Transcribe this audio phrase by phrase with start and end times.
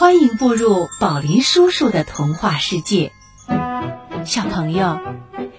[0.00, 3.12] 欢迎步入宝林叔叔的童话世界，
[4.24, 4.98] 小朋友，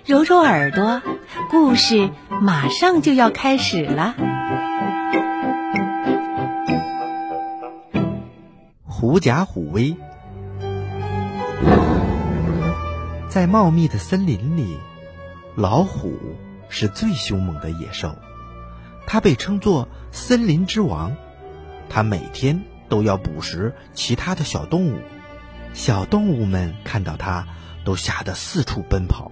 [0.04, 1.04] 揉揉耳朵，
[1.52, 2.10] 故事
[2.42, 4.16] 马上就要开始了。
[8.84, 9.96] 狐假虎威，
[13.30, 14.76] 在茂密的森林里，
[15.54, 16.18] 老虎
[16.68, 18.16] 是最凶猛的野兽，
[19.06, 21.16] 它被称作森林之王，
[21.90, 22.64] 它每天。
[22.92, 25.00] 都要捕食其他的小动物，
[25.74, 27.48] 小动物们看到它，
[27.86, 29.32] 都吓得四处奔跑。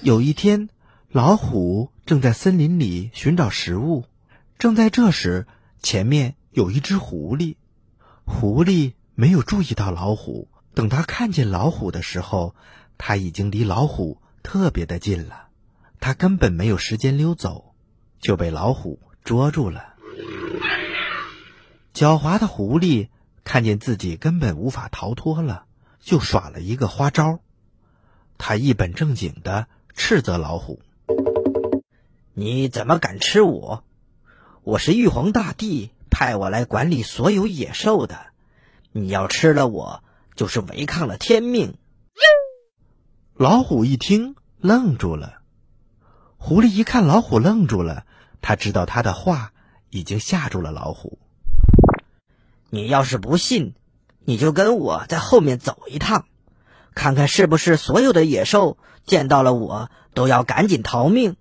[0.00, 0.68] 有一天，
[1.08, 4.06] 老虎正在森林里寻找食物，
[4.58, 5.46] 正在这时，
[5.80, 7.54] 前面有一只狐狸。
[8.24, 12.56] 狐狸没有注意到老虎，等它看见老虎的时候，
[12.98, 15.46] 它已经离老虎特别的近了，
[16.00, 17.71] 它根本没有时间溜走。
[18.22, 19.94] 就被老虎捉住了。
[21.92, 23.08] 狡猾的狐狸
[23.44, 25.66] 看见自己根本无法逃脱了，
[26.00, 27.40] 就耍了一个花招。
[28.38, 30.80] 他一本正经的斥责老虎
[32.32, 33.84] ：“你怎么敢吃我？
[34.62, 38.26] 我是玉皇大帝派我来管理所有野兽的，
[38.92, 40.04] 你要吃了我，
[40.36, 41.74] 就是违抗了天命。”
[43.34, 45.40] 老虎一听，愣住了。
[46.36, 48.06] 狐狸一看老虎愣住了。
[48.42, 49.52] 他知道他的话
[49.88, 51.18] 已经吓住了老虎。
[52.68, 53.74] 你要是不信，
[54.24, 56.26] 你就跟我在后面走一趟，
[56.94, 58.76] 看看是不是所有的野兽
[59.06, 61.36] 见到了我都要赶紧逃命。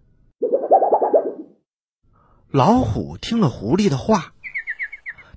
[2.49, 4.33] 老虎听了狐狸的话，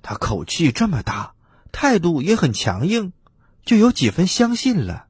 [0.02, 1.34] 他口气这么大，
[1.70, 3.12] 态度也很强硬，
[3.64, 5.06] 就有几分相信了。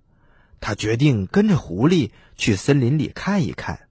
[0.60, 3.88] 他决定跟着狐狸去森林里看一看。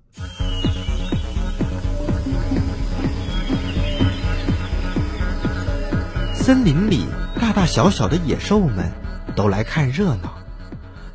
[6.46, 7.06] 森林里
[7.40, 8.92] 大大小小的野兽们
[9.34, 10.34] 都来看热闹，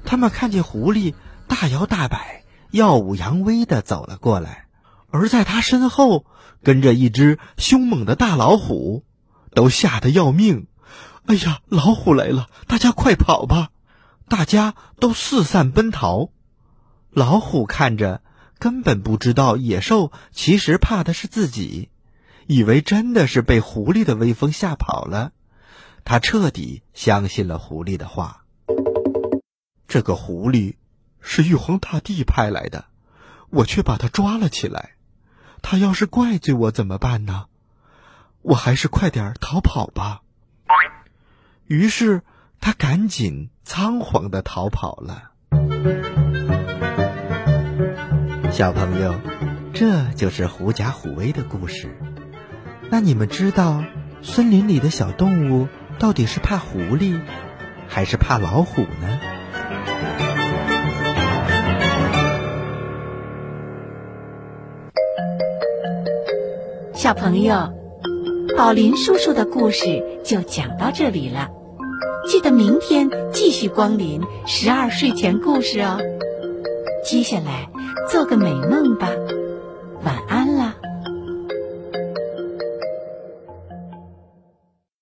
[0.02, 1.12] 他们看见狐狸
[1.47, 4.69] 大摇大摆、耀武扬威的走了过来，
[5.10, 6.25] 而在他身后
[6.62, 9.04] 跟着一只凶猛的大老虎，
[9.52, 10.66] 都吓得要命。
[11.26, 12.47] 哎呀，老虎来了！
[12.66, 13.69] 大家快跑吧！
[14.31, 16.31] 大家都四散奔逃。
[17.10, 18.22] 老虎看着，
[18.58, 21.91] 根本不知道野兽其实怕的是自己。
[22.48, 25.32] 以为真的是被狐狸的威风吓跑了，
[26.03, 28.47] 他彻底相信了狐狸的话。
[29.86, 30.76] 这个狐狸
[31.20, 32.87] 是玉皇大帝派来的，
[33.50, 34.94] 我却把他抓了起来。
[35.60, 37.48] 他要是怪罪我怎么办呢？
[38.41, 40.22] 我还是快点逃跑吧。
[41.66, 42.22] 于是
[42.62, 45.32] 他赶紧仓皇的逃跑了。
[48.50, 49.20] 小朋友，
[49.75, 51.94] 这就是狐假虎威的故事。
[52.91, 53.84] 那你们知道，
[54.22, 55.69] 森林里的小动物
[55.99, 57.21] 到底是怕狐狸，
[57.87, 59.21] 还是怕老虎呢？
[66.94, 67.72] 小朋友，
[68.56, 71.49] 宝林叔叔的故事就讲到这里了，
[72.26, 75.99] 记得明天继续光临十二睡前故事哦。
[77.05, 77.69] 接下来
[78.10, 79.10] 做个美梦吧，